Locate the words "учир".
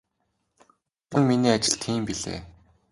1.09-1.19